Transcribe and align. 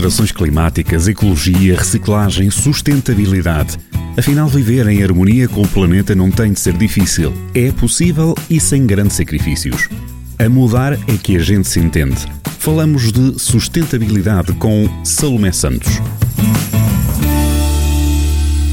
alterações 0.00 0.32
climáticas, 0.32 1.08
ecologia, 1.08 1.76
reciclagem, 1.76 2.48
sustentabilidade. 2.48 3.76
Afinal, 4.16 4.48
viver 4.48 4.88
em 4.88 5.02
harmonia 5.02 5.46
com 5.46 5.60
o 5.60 5.68
planeta 5.68 6.14
não 6.14 6.30
tem 6.30 6.54
de 6.54 6.60
ser 6.60 6.72
difícil. 6.72 7.34
É 7.54 7.70
possível 7.70 8.34
e 8.48 8.58
sem 8.58 8.86
grandes 8.86 9.18
sacrifícios. 9.18 9.90
A 10.38 10.48
mudar 10.48 10.94
é 10.94 11.16
que 11.22 11.36
a 11.36 11.40
gente 11.40 11.68
se 11.68 11.78
entende. 11.78 12.16
Falamos 12.58 13.12
de 13.12 13.38
sustentabilidade 13.38 14.54
com 14.54 14.88
Salomé 15.04 15.52
Santos. 15.52 16.00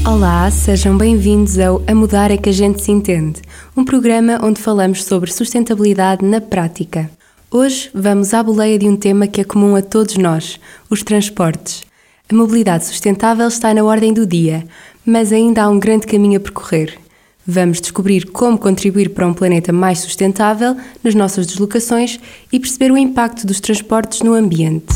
Olá, 0.06 0.50
sejam 0.50 0.96
bem-vindos 0.96 1.58
ao 1.58 1.82
A 1.86 1.94
Mudar 1.94 2.30
é 2.30 2.38
que 2.38 2.48
a 2.48 2.52
gente 2.52 2.82
se 2.82 2.90
entende, 2.90 3.42
um 3.76 3.84
programa 3.84 4.40
onde 4.42 4.62
falamos 4.62 5.04
sobre 5.04 5.30
sustentabilidade 5.30 6.24
na 6.24 6.40
prática. 6.40 7.10
Hoje 7.50 7.88
vamos 7.94 8.34
à 8.34 8.42
boleia 8.42 8.78
de 8.78 8.86
um 8.86 8.94
tema 8.94 9.26
que 9.26 9.40
é 9.40 9.44
comum 9.44 9.74
a 9.74 9.80
todos 9.80 10.18
nós: 10.18 10.60
os 10.90 11.02
transportes. 11.02 11.82
A 12.30 12.34
mobilidade 12.34 12.84
sustentável 12.84 13.48
está 13.48 13.72
na 13.72 13.82
ordem 13.82 14.12
do 14.12 14.26
dia, 14.26 14.66
mas 15.02 15.32
ainda 15.32 15.62
há 15.62 15.68
um 15.70 15.80
grande 15.80 16.06
caminho 16.06 16.36
a 16.36 16.40
percorrer. 16.40 16.98
Vamos 17.46 17.80
descobrir 17.80 18.26
como 18.26 18.58
contribuir 18.58 19.08
para 19.14 19.26
um 19.26 19.32
planeta 19.32 19.72
mais 19.72 20.00
sustentável 20.00 20.76
nas 21.02 21.14
nossas 21.14 21.46
deslocações 21.46 22.20
e 22.52 22.60
perceber 22.60 22.92
o 22.92 22.98
impacto 22.98 23.46
dos 23.46 23.60
transportes 23.60 24.20
no 24.20 24.34
ambiente. 24.34 24.94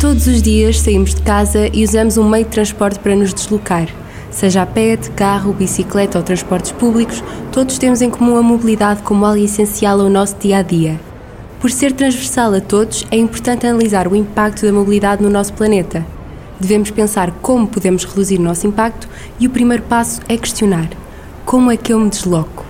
Todos 0.00 0.26
os 0.28 0.40
dias 0.40 0.80
saímos 0.80 1.14
de 1.14 1.20
casa 1.20 1.68
e 1.74 1.84
usamos 1.84 2.16
um 2.16 2.26
meio 2.26 2.46
de 2.46 2.52
transporte 2.52 2.98
para 3.00 3.14
nos 3.14 3.34
deslocar. 3.34 3.86
Seja 4.38 4.62
a 4.62 4.66
pé, 4.66 4.94
de 4.94 5.10
carro, 5.10 5.52
bicicleta 5.52 6.16
ou 6.16 6.22
transportes 6.22 6.70
públicos, 6.70 7.24
todos 7.50 7.76
temos 7.76 8.00
em 8.00 8.08
comum 8.08 8.36
a 8.36 8.42
mobilidade 8.42 9.02
como 9.02 9.26
algo 9.26 9.42
essencial 9.42 10.00
ao 10.00 10.08
nosso 10.08 10.36
dia 10.36 10.58
a 10.58 10.62
dia. 10.62 11.00
Por 11.58 11.72
ser 11.72 11.90
transversal 11.90 12.54
a 12.54 12.60
todos, 12.60 13.04
é 13.10 13.16
importante 13.16 13.66
analisar 13.66 14.06
o 14.06 14.14
impacto 14.14 14.64
da 14.64 14.72
mobilidade 14.72 15.24
no 15.24 15.28
nosso 15.28 15.52
planeta. 15.54 16.06
Devemos 16.60 16.88
pensar 16.92 17.32
como 17.42 17.66
podemos 17.66 18.04
reduzir 18.04 18.38
o 18.38 18.42
nosso 18.42 18.64
impacto 18.64 19.08
e 19.40 19.48
o 19.48 19.50
primeiro 19.50 19.82
passo 19.82 20.20
é 20.28 20.36
questionar: 20.36 20.88
como 21.44 21.72
é 21.72 21.76
que 21.76 21.92
eu 21.92 21.98
me 21.98 22.08
desloco? 22.08 22.64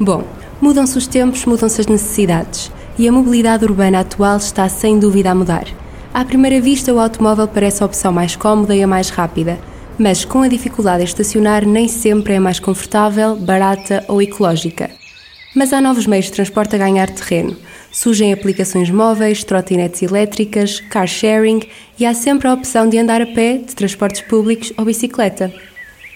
Bom, 0.00 0.24
mudam-se 0.60 0.98
os 0.98 1.06
tempos, 1.06 1.46
mudam-se 1.46 1.82
as 1.82 1.86
necessidades 1.86 2.72
e 2.98 3.06
a 3.06 3.12
mobilidade 3.12 3.64
urbana 3.64 4.00
atual 4.00 4.38
está 4.38 4.68
sem 4.68 4.98
dúvida 4.98 5.30
a 5.30 5.36
mudar. 5.36 5.68
À 6.12 6.24
primeira 6.24 6.60
vista, 6.60 6.92
o 6.92 6.98
automóvel 6.98 7.46
parece 7.46 7.80
a 7.80 7.86
opção 7.86 8.12
mais 8.12 8.34
cómoda 8.34 8.74
e 8.74 8.82
a 8.82 8.88
mais 8.88 9.08
rápida 9.08 9.56
mas 9.98 10.24
com 10.24 10.42
a 10.42 10.48
dificuldade 10.48 11.02
em 11.02 11.04
estacionar 11.04 11.66
nem 11.66 11.88
sempre 11.88 12.34
é 12.34 12.40
mais 12.40 12.58
confortável, 12.58 13.36
barata 13.36 14.04
ou 14.08 14.22
ecológica. 14.22 14.90
Mas 15.54 15.72
há 15.72 15.80
novos 15.80 16.06
meios 16.06 16.26
de 16.26 16.32
transporte 16.32 16.74
a 16.74 16.78
ganhar 16.78 17.10
terreno. 17.10 17.56
Surgem 17.90 18.32
aplicações 18.32 18.88
móveis, 18.88 19.44
trotinetes 19.44 20.02
elétricas, 20.02 20.80
car 20.80 21.06
sharing 21.06 21.60
e 21.98 22.06
há 22.06 22.14
sempre 22.14 22.48
a 22.48 22.54
opção 22.54 22.88
de 22.88 22.98
andar 22.98 23.20
a 23.20 23.26
pé, 23.26 23.58
de 23.58 23.74
transportes 23.74 24.22
públicos 24.22 24.72
ou 24.78 24.84
bicicleta. 24.86 25.52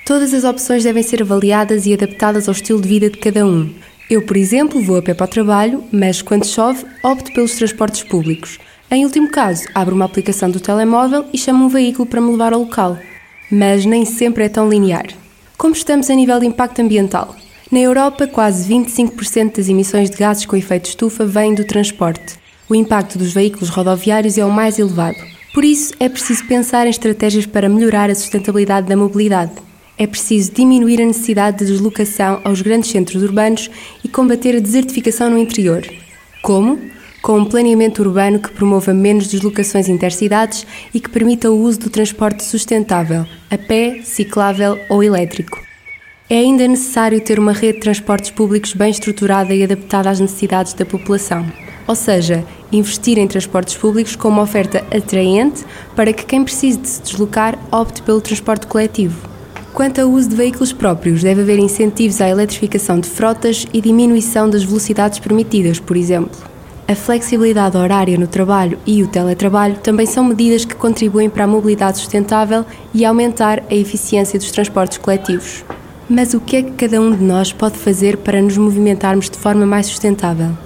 Todas 0.06 0.32
as 0.32 0.44
opções 0.44 0.84
devem 0.84 1.02
ser 1.02 1.20
avaliadas 1.20 1.84
e 1.84 1.92
adaptadas 1.92 2.48
ao 2.48 2.52
estilo 2.52 2.80
de 2.80 2.88
vida 2.88 3.10
de 3.10 3.18
cada 3.18 3.44
um. 3.44 3.70
Eu, 4.08 4.22
por 4.22 4.36
exemplo, 4.36 4.80
vou 4.80 4.96
a 4.96 5.02
pé 5.02 5.12
para 5.12 5.26
o 5.26 5.28
trabalho, 5.28 5.84
mas 5.92 6.22
quando 6.22 6.46
chove, 6.46 6.86
opto 7.02 7.32
pelos 7.32 7.56
transportes 7.56 8.04
públicos. 8.04 8.58
Em 8.90 9.04
último 9.04 9.28
caso, 9.28 9.64
abro 9.74 9.94
uma 9.94 10.04
aplicação 10.04 10.48
do 10.48 10.60
telemóvel 10.60 11.26
e 11.32 11.36
chamo 11.36 11.66
um 11.66 11.68
veículo 11.68 12.06
para 12.06 12.20
me 12.20 12.30
levar 12.30 12.54
ao 12.54 12.60
local 12.60 12.96
mas 13.50 13.84
nem 13.84 14.04
sempre 14.04 14.44
é 14.44 14.48
tão 14.48 14.68
linear. 14.68 15.06
Como 15.56 15.74
estamos 15.74 16.10
a 16.10 16.14
nível 16.14 16.38
de 16.38 16.46
impacto 16.46 16.80
ambiental? 16.80 17.34
Na 17.70 17.80
Europa, 17.80 18.26
quase 18.26 18.68
25% 18.72 19.56
das 19.56 19.68
emissões 19.68 20.08
de 20.10 20.16
gases 20.16 20.46
com 20.46 20.56
efeito 20.56 20.86
estufa 20.86 21.26
vêm 21.26 21.54
do 21.54 21.64
transporte. 21.64 22.36
O 22.68 22.74
impacto 22.74 23.18
dos 23.18 23.32
veículos 23.32 23.68
rodoviários 23.68 24.38
é 24.38 24.44
o 24.44 24.50
mais 24.50 24.78
elevado. 24.78 25.18
Por 25.54 25.64
isso, 25.64 25.94
é 25.98 26.08
preciso 26.08 26.44
pensar 26.46 26.86
em 26.86 26.90
estratégias 26.90 27.46
para 27.46 27.68
melhorar 27.68 28.10
a 28.10 28.14
sustentabilidade 28.14 28.86
da 28.86 28.96
mobilidade. 28.96 29.52
É 29.98 30.06
preciso 30.06 30.52
diminuir 30.52 31.00
a 31.00 31.06
necessidade 31.06 31.58
de 31.58 31.72
deslocação 31.72 32.40
aos 32.44 32.60
grandes 32.60 32.90
centros 32.90 33.22
urbanos 33.22 33.70
e 34.04 34.08
combater 34.08 34.54
a 34.54 34.60
desertificação 34.60 35.30
no 35.30 35.38
interior. 35.38 35.82
Como? 36.42 36.78
Com 37.22 37.38
um 37.38 37.44
planeamento 37.44 38.02
urbano 38.02 38.38
que 38.38 38.50
promova 38.50 38.94
menos 38.94 39.28
deslocações 39.28 39.88
intercidades 39.88 40.66
e 40.92 41.00
que 41.00 41.10
permita 41.10 41.50
o 41.50 41.60
uso 41.60 41.80
do 41.80 41.90
transporte 41.90 42.44
sustentável, 42.44 43.26
a 43.50 43.58
pé, 43.58 44.00
ciclável 44.02 44.78
ou 44.88 45.02
elétrico. 45.02 45.60
É 46.28 46.38
ainda 46.38 46.66
necessário 46.66 47.20
ter 47.20 47.38
uma 47.38 47.52
rede 47.52 47.74
de 47.74 47.80
transportes 47.80 48.30
públicos 48.30 48.72
bem 48.72 48.90
estruturada 48.90 49.54
e 49.54 49.62
adaptada 49.62 50.10
às 50.10 50.18
necessidades 50.18 50.72
da 50.72 50.84
população. 50.84 51.46
Ou 51.86 51.94
seja, 51.94 52.44
investir 52.72 53.16
em 53.16 53.28
transportes 53.28 53.76
públicos 53.76 54.16
com 54.16 54.28
uma 54.28 54.42
oferta 54.42 54.84
atraente 54.94 55.64
para 55.94 56.12
que 56.12 56.26
quem 56.26 56.42
precise 56.42 56.78
de 56.78 56.88
se 56.88 57.02
deslocar 57.02 57.56
opte 57.70 58.02
pelo 58.02 58.20
transporte 58.20 58.66
coletivo. 58.66 59.16
Quanto 59.72 60.00
ao 60.00 60.10
uso 60.10 60.30
de 60.30 60.34
veículos 60.34 60.72
próprios, 60.72 61.22
deve 61.22 61.42
haver 61.42 61.58
incentivos 61.58 62.20
à 62.20 62.28
eletrificação 62.28 62.98
de 62.98 63.08
frotas 63.08 63.66
e 63.72 63.80
diminuição 63.80 64.50
das 64.50 64.64
velocidades 64.64 65.18
permitidas, 65.18 65.78
por 65.78 65.96
exemplo. 65.96 66.55
A 66.88 66.94
flexibilidade 66.94 67.76
horária 67.76 68.16
no 68.16 68.28
trabalho 68.28 68.78
e 68.86 69.02
o 69.02 69.08
teletrabalho 69.08 69.74
também 69.78 70.06
são 70.06 70.22
medidas 70.22 70.64
que 70.64 70.76
contribuem 70.76 71.28
para 71.28 71.42
a 71.42 71.46
mobilidade 71.46 71.98
sustentável 71.98 72.64
e 72.94 73.04
aumentar 73.04 73.64
a 73.68 73.74
eficiência 73.74 74.38
dos 74.38 74.52
transportes 74.52 74.98
coletivos. 74.98 75.64
Mas 76.08 76.32
o 76.32 76.38
que 76.38 76.56
é 76.56 76.62
que 76.62 76.70
cada 76.72 77.00
um 77.00 77.10
de 77.10 77.24
nós 77.24 77.52
pode 77.52 77.76
fazer 77.76 78.18
para 78.18 78.40
nos 78.40 78.56
movimentarmos 78.56 79.28
de 79.28 79.36
forma 79.36 79.66
mais 79.66 79.86
sustentável? 79.86 80.56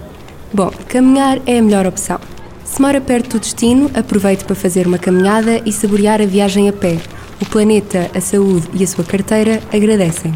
Bom, 0.52 0.70
caminhar 0.88 1.38
é 1.46 1.58
a 1.58 1.62
melhor 1.62 1.86
opção. 1.86 2.20
Se 2.64 2.82
mora 2.82 3.00
perto 3.00 3.38
do 3.38 3.40
destino, 3.40 3.90
aproveite 3.94 4.44
para 4.44 4.54
fazer 4.54 4.86
uma 4.86 4.98
caminhada 4.98 5.62
e 5.64 5.72
saborear 5.72 6.20
a 6.20 6.26
viagem 6.26 6.68
a 6.68 6.72
pé. 6.72 6.98
O 7.40 7.46
planeta, 7.46 8.10
a 8.14 8.20
saúde 8.20 8.68
e 8.74 8.84
a 8.84 8.86
sua 8.86 9.04
carteira 9.04 9.62
agradecem. 9.72 10.34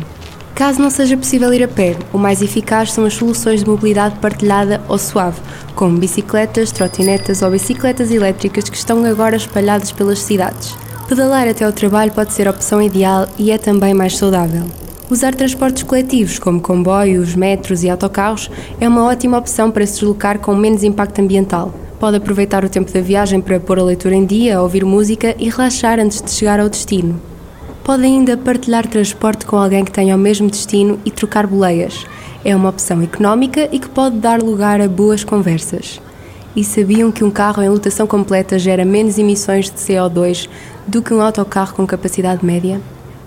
Caso 0.54 0.80
não 0.80 0.88
seja 0.88 1.16
possível 1.16 1.52
ir 1.52 1.64
a 1.64 1.68
pé, 1.68 1.96
o 2.12 2.18
mais 2.18 2.40
eficaz 2.40 2.92
são 2.92 3.04
as 3.04 3.14
soluções 3.14 3.64
de 3.64 3.68
mobilidade 3.68 4.20
partilhada 4.20 4.80
ou 4.88 4.96
suave, 4.96 5.40
como 5.74 5.98
bicicletas, 5.98 6.70
trotinetas 6.70 7.42
ou 7.42 7.50
bicicletas 7.50 8.12
elétricas 8.12 8.68
que 8.68 8.76
estão 8.76 9.04
agora 9.04 9.34
espalhadas 9.34 9.90
pelas 9.90 10.20
cidades. 10.20 10.76
Pedalar 11.08 11.48
até 11.48 11.64
ao 11.64 11.72
trabalho 11.72 12.12
pode 12.12 12.32
ser 12.32 12.46
a 12.46 12.52
opção 12.52 12.80
ideal 12.80 13.26
e 13.36 13.50
é 13.50 13.58
também 13.58 13.92
mais 13.92 14.16
saudável. 14.16 14.64
Usar 15.10 15.34
transportes 15.34 15.82
coletivos, 15.82 16.38
como 16.38 16.60
comboios, 16.60 17.34
metros 17.34 17.82
e 17.82 17.90
autocarros, 17.90 18.48
é 18.80 18.88
uma 18.88 19.04
ótima 19.04 19.36
opção 19.36 19.72
para 19.72 19.84
se 19.84 19.94
deslocar 19.94 20.38
com 20.38 20.54
menos 20.54 20.84
impacto 20.84 21.20
ambiental. 21.20 21.74
Pode 21.98 22.16
aproveitar 22.16 22.64
o 22.64 22.68
tempo 22.68 22.92
da 22.92 23.00
viagem 23.00 23.40
para 23.40 23.58
pôr 23.58 23.80
a 23.80 23.84
leitura 23.84 24.14
em 24.14 24.24
dia, 24.24 24.62
ouvir 24.62 24.84
música 24.84 25.34
e 25.36 25.50
relaxar 25.50 25.98
antes 25.98 26.22
de 26.22 26.30
chegar 26.30 26.60
ao 26.60 26.68
destino. 26.68 27.33
Pode 27.84 28.02
ainda 28.02 28.34
partilhar 28.34 28.86
transporte 28.86 29.44
com 29.44 29.58
alguém 29.58 29.84
que 29.84 29.92
tenha 29.92 30.16
o 30.16 30.18
mesmo 30.18 30.48
destino 30.48 30.98
e 31.04 31.10
trocar 31.10 31.46
boleias. 31.46 32.06
É 32.42 32.56
uma 32.56 32.70
opção 32.70 33.02
económica 33.02 33.68
e 33.70 33.78
que 33.78 33.90
pode 33.90 34.16
dar 34.16 34.40
lugar 34.40 34.80
a 34.80 34.88
boas 34.88 35.22
conversas. 35.22 36.00
E 36.56 36.64
sabiam 36.64 37.12
que 37.12 37.22
um 37.22 37.30
carro 37.30 37.62
em 37.62 37.68
lotação 37.68 38.06
completa 38.06 38.58
gera 38.58 38.86
menos 38.86 39.18
emissões 39.18 39.66
de 39.66 39.76
CO2 39.76 40.48
do 40.86 41.02
que 41.02 41.12
um 41.12 41.20
autocarro 41.20 41.74
com 41.74 41.86
capacidade 41.86 42.42
média? 42.42 42.80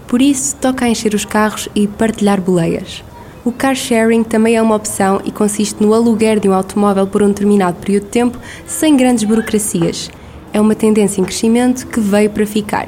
Por 0.07 0.23
isso, 0.23 0.55
toca 0.55 0.89
encher 0.89 1.13
os 1.13 1.23
carros 1.23 1.69
e 1.75 1.85
partilhar 1.85 2.41
boleias. 2.41 3.03
O 3.45 3.51
car 3.51 3.75
sharing 3.75 4.23
também 4.23 4.55
é 4.55 4.61
uma 4.61 4.75
opção 4.75 5.21
e 5.23 5.29
consiste 5.31 5.83
no 5.83 5.93
aluguer 5.93 6.39
de 6.39 6.49
um 6.49 6.53
automóvel 6.53 7.05
por 7.05 7.21
um 7.21 7.27
determinado 7.27 7.77
período 7.77 8.05
de 8.05 8.09
tempo 8.09 8.39
sem 8.65 8.97
grandes 8.97 9.23
burocracias. 9.23 10.09
É 10.51 10.59
uma 10.59 10.73
tendência 10.73 11.21
em 11.21 11.23
crescimento 11.23 11.85
que 11.85 11.99
veio 11.99 12.31
para 12.31 12.47
ficar. 12.47 12.87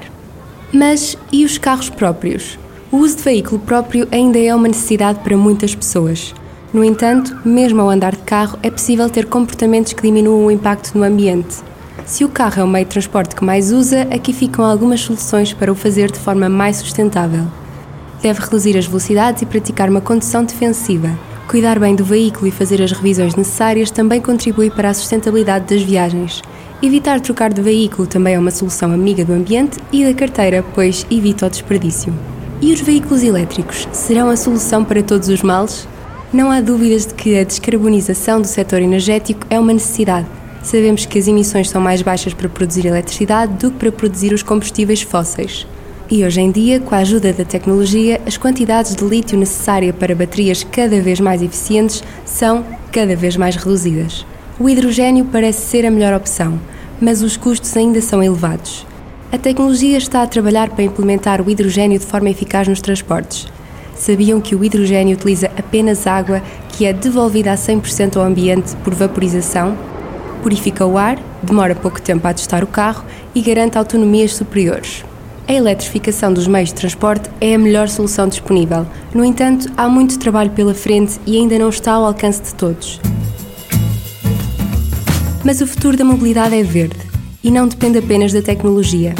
Mas 0.72 1.18
e 1.32 1.44
os 1.44 1.58
carros 1.58 1.90
próprios? 1.90 2.60
O 2.92 2.98
uso 2.98 3.18
de 3.18 3.24
veículo 3.24 3.60
próprio 3.60 4.08
ainda 4.12 4.38
é 4.38 4.54
uma 4.54 4.68
necessidade 4.68 5.20
para 5.20 5.36
muitas 5.36 5.74
pessoas. 5.74 6.34
No 6.72 6.84
entanto, 6.84 7.36
mesmo 7.44 7.82
ao 7.82 7.90
andar 7.90 8.16
de 8.16 8.22
carro, 8.22 8.60
é 8.62 8.70
possível 8.70 9.10
ter 9.10 9.26
comportamentos 9.26 9.94
que 9.94 10.04
diminuam 10.04 10.46
o 10.46 10.52
impacto 10.52 10.96
no 10.96 11.04
ambiente. 11.04 11.56
Se 12.06 12.24
o 12.24 12.30
carro 12.30 12.62
é 12.62 12.64
o 12.64 12.68
meio 12.68 12.86
de 12.86 12.92
transporte 12.92 13.36
que 13.36 13.44
mais 13.44 13.72
usa, 13.72 14.04
aqui 14.12 14.32
ficam 14.32 14.64
algumas 14.64 15.02
soluções 15.02 15.54
para 15.54 15.72
o 15.72 15.76
fazer 15.76 16.12
de 16.12 16.20
forma 16.20 16.48
mais 16.48 16.78
sustentável. 16.78 17.46
Deve 18.22 18.40
reduzir 18.42 18.78
as 18.78 18.86
velocidades 18.86 19.42
e 19.42 19.48
praticar 19.48 19.90
uma 19.90 20.02
condução 20.02 20.44
defensiva. 20.44 21.18
Cuidar 21.48 21.80
bem 21.80 21.96
do 21.96 22.06
veículo 22.06 22.46
e 22.46 22.52
fazer 22.52 22.80
as 22.80 22.92
revisões 22.92 23.34
necessárias 23.34 23.90
também 23.90 24.22
contribui 24.22 24.70
para 24.70 24.92
a 24.92 24.94
sustentabilidade 24.94 25.74
das 25.74 25.82
viagens. 25.82 26.44
Evitar 26.82 27.20
trocar 27.20 27.52
de 27.52 27.62
veículo 27.62 28.08
também 28.08 28.36
é 28.36 28.40
uma 28.40 28.52
solução 28.52 28.94
amiga 28.94 29.26
do 29.26 29.34
ambiente 29.34 29.78
e 29.92 30.06
da 30.06 30.14
carteira, 30.14 30.64
pois 30.74 31.06
evita 31.12 31.46
o 31.46 31.50
desperdício. 31.50 32.14
E 32.62 32.72
os 32.72 32.80
veículos 32.80 33.22
elétricos 33.22 33.86
serão 33.92 34.30
a 34.30 34.38
solução 34.38 34.86
para 34.86 35.04
todos 35.04 35.28
os 35.28 35.42
males? 35.42 35.86
Não 36.32 36.50
há 36.50 36.62
dúvidas 36.62 37.06
de 37.06 37.16
que 37.16 37.38
a 37.38 37.44
descarbonização 37.44 38.40
do 38.40 38.48
setor 38.48 38.82
energético 38.82 39.46
é 39.50 39.60
uma 39.60 39.74
necessidade. 39.74 40.26
Sabemos 40.64 41.06
que 41.06 41.20
as 41.20 41.28
emissões 41.28 41.70
são 41.70 41.82
mais 41.82 42.02
baixas 42.02 42.34
para 42.34 42.48
produzir 42.48 42.86
eletricidade 42.86 43.52
do 43.56 43.72
que 43.72 43.78
para 43.78 43.92
produzir 43.92 44.34
os 44.34 44.44
combustíveis 44.44 45.02
fósseis. 45.02 45.68
E 46.10 46.24
hoje 46.24 46.40
em 46.40 46.50
dia, 46.50 46.80
com 46.80 46.96
a 46.96 47.00
ajuda 47.00 47.34
da 47.34 47.44
tecnologia, 47.44 48.22
as 48.26 48.38
quantidades 48.38 48.96
de 48.96 49.04
lítio 49.04 49.38
necessárias 49.38 49.94
para 49.98 50.16
baterias 50.16 50.64
cada 50.64 51.02
vez 51.02 51.20
mais 51.20 51.42
eficientes 51.42 52.02
são 52.24 52.64
cada 52.90 53.18
vez 53.18 53.36
mais 53.36 53.58
reduzidas. 53.58 54.26
O 54.60 54.68
hidrogênio 54.68 55.24
parece 55.24 55.62
ser 55.62 55.86
a 55.86 55.92
melhor 55.92 56.14
opção, 56.14 56.60
mas 57.00 57.22
os 57.22 57.38
custos 57.38 57.78
ainda 57.78 58.02
são 58.02 58.22
elevados. 58.22 58.86
A 59.32 59.38
tecnologia 59.38 59.98
está 59.98 60.22
a 60.22 60.28
trabalhar 60.28 60.70
para 60.70 60.84
implementar 60.84 61.42
o 61.42 61.50
hidrogênio 61.50 61.98
de 61.98 62.06
forma 62.06 62.30
eficaz 62.30 62.68
nos 62.68 62.82
transportes. 62.82 63.48
Sabiam 63.96 64.42
que 64.42 64.56
o 64.56 64.62
hidrogênio 64.62 65.16
utiliza 65.16 65.50
apenas 65.58 66.06
água 66.06 66.42
que 66.74 66.86
é 66.86 66.92
devolvida 66.92 67.54
a 67.54 67.56
100% 67.56 68.18
ao 68.18 68.24
ambiente 68.24 68.76
por 68.84 68.94
vaporização? 68.94 69.78
Purifica 70.44 70.86
o 70.86 70.98
ar, 70.98 71.18
demora 71.42 71.74
pouco 71.74 72.02
tempo 72.02 72.28
a 72.28 72.34
testar 72.34 72.62
o 72.62 72.68
carro 72.68 73.06
e 73.34 73.42
garante 73.42 73.78
autonomias 73.78 74.36
superiores. 74.36 75.06
A 75.48 75.54
eletrificação 75.54 76.34
dos 76.34 76.48
meios 76.48 76.68
de 76.68 76.76
transporte 76.76 77.30
é 77.40 77.56
a 77.56 77.58
melhor 77.58 77.88
solução 77.88 78.28
disponível. 78.28 78.86
No 79.16 79.24
entanto, 79.24 79.72
há 79.78 79.88
muito 79.88 80.20
trabalho 80.20 80.52
pela 80.52 80.74
frente 80.74 81.18
e 81.26 81.38
ainda 81.38 81.58
não 81.58 81.70
está 81.70 81.94
ao 81.94 82.04
alcance 82.04 82.42
de 82.42 82.54
todos. 82.56 83.00
Mas 85.44 85.62
o 85.62 85.68
futuro 85.68 85.96
da 85.96 86.04
mobilidade 86.04 86.56
é 86.56 86.64
verde 86.64 86.98
e 87.44 87.50
não 87.50 87.68
depende 87.68 87.98
apenas 87.98 88.34
da 88.34 88.42
tecnologia. 88.42 89.16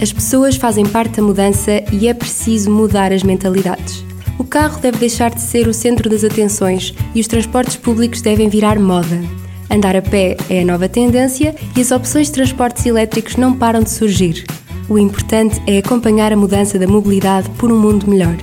As 0.00 0.12
pessoas 0.12 0.56
fazem 0.56 0.84
parte 0.86 1.16
da 1.16 1.22
mudança 1.22 1.82
e 1.92 2.08
é 2.08 2.14
preciso 2.14 2.70
mudar 2.70 3.12
as 3.12 3.22
mentalidades. 3.22 4.04
O 4.38 4.44
carro 4.44 4.80
deve 4.80 4.98
deixar 4.98 5.30
de 5.30 5.40
ser 5.40 5.68
o 5.68 5.74
centro 5.74 6.08
das 6.08 6.24
atenções 6.24 6.94
e 7.14 7.20
os 7.20 7.28
transportes 7.28 7.76
públicos 7.76 8.22
devem 8.22 8.48
virar 8.48 8.78
moda. 8.78 9.20
Andar 9.70 9.94
a 9.94 10.02
pé 10.02 10.36
é 10.48 10.62
a 10.62 10.64
nova 10.64 10.88
tendência 10.88 11.54
e 11.76 11.80
as 11.80 11.92
opções 11.92 12.26
de 12.28 12.32
transportes 12.32 12.84
elétricos 12.86 13.36
não 13.36 13.52
param 13.52 13.82
de 13.82 13.90
surgir. 13.90 14.44
O 14.88 14.98
importante 14.98 15.62
é 15.66 15.78
acompanhar 15.78 16.32
a 16.32 16.36
mudança 16.36 16.78
da 16.78 16.88
mobilidade 16.88 17.48
por 17.50 17.70
um 17.70 17.78
mundo 17.78 18.08
melhor. 18.08 18.36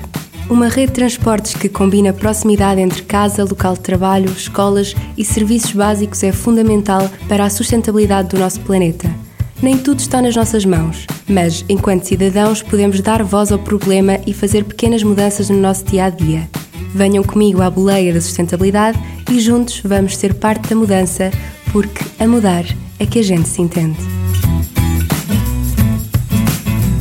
Uma 0.49 0.69
rede 0.69 0.87
de 0.87 0.93
transportes 0.93 1.53
que 1.53 1.67
combina 1.67 2.13
proximidade 2.13 2.79
entre 2.79 3.01
casa, 3.01 3.43
local 3.43 3.73
de 3.73 3.81
trabalho, 3.81 4.31
escolas 4.31 4.95
e 5.17 5.25
serviços 5.25 5.73
básicos 5.73 6.23
é 6.23 6.31
fundamental 6.31 7.09
para 7.27 7.43
a 7.43 7.49
sustentabilidade 7.49 8.29
do 8.29 8.39
nosso 8.39 8.61
planeta. 8.61 9.13
Nem 9.61 9.77
tudo 9.77 9.99
está 9.99 10.21
nas 10.21 10.37
nossas 10.37 10.63
mãos, 10.63 11.05
mas, 11.27 11.65
enquanto 11.67 12.05
cidadãos, 12.05 12.61
podemos 12.63 13.01
dar 13.01 13.23
voz 13.23 13.51
ao 13.51 13.59
problema 13.59 14.19
e 14.25 14.33
fazer 14.33 14.63
pequenas 14.63 15.03
mudanças 15.03 15.49
no 15.49 15.57
nosso 15.57 15.83
dia 15.83 16.05
a 16.05 16.09
dia. 16.09 16.47
Venham 16.95 17.25
comigo 17.25 17.61
à 17.61 17.69
boleia 17.69 18.13
da 18.13 18.21
sustentabilidade 18.21 18.97
e 19.29 19.41
juntos 19.41 19.81
vamos 19.83 20.15
ser 20.15 20.33
parte 20.33 20.69
da 20.69 20.75
mudança, 20.77 21.29
porque 21.73 22.05
a 22.23 22.25
mudar 22.25 22.63
é 22.97 23.05
que 23.05 23.19
a 23.19 23.23
gente 23.23 23.49
se 23.49 23.61
entende. 23.61 24.16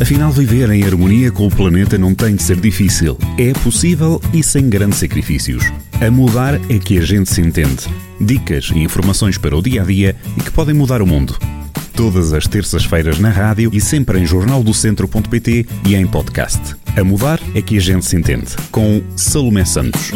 Afinal, 0.01 0.31
viver 0.31 0.71
em 0.71 0.85
harmonia 0.85 1.33
com 1.33 1.47
o 1.47 1.51
planeta 1.51 1.97
não 1.97 2.15
tem 2.15 2.37
de 2.37 2.43
ser 2.43 2.61
difícil. 2.61 3.17
É 3.39 3.53
possível 3.53 4.21
e 4.33 4.43
sem 4.43 4.69
grandes 4.69 4.99
sacrifícios. 4.99 5.65
A 6.01 6.11
mudar 6.11 6.61
é 6.69 6.79
que 6.79 6.99
a 6.99 7.03
gente 7.03 7.31
se 7.31 7.41
entende. 7.41 7.87
Dicas 8.21 8.71
e 8.75 8.79
informações 8.81 9.39
para 9.39 9.57
o 9.57 9.63
dia 9.63 9.83
a 9.83 9.85
dia 9.85 10.15
e 10.37 10.41
que 10.41 10.51
podem 10.51 10.75
mudar 10.75 11.01
o 11.01 11.07
mundo. 11.07 11.39
Todas 11.95 12.35
as 12.35 12.47
terças-feiras 12.47 13.19
na 13.19 13.31
rádio 13.31 13.71
e 13.73 13.81
sempre 13.81 14.19
em 14.21 14.27
jornaldocentro.pt 14.27 15.67
e 15.87 15.95
em 15.95 16.07
podcast. 16.07 16.77
A 16.95 17.03
mudar 17.03 17.41
é 17.55 17.63
que 17.63 17.79
a 17.79 17.81
gente 17.81 18.05
se 18.05 18.17
entende. 18.17 18.55
Com 18.71 19.03
Salomé 19.17 19.65
Santos. 19.65 20.13